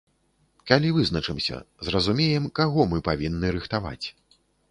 Калі 0.69 0.89
вызначымся, 0.95 1.59
зразумеем, 1.89 2.49
каго 2.61 2.87
мы 2.93 2.97
павінны 3.11 3.47
рыхтаваць. 3.59 4.05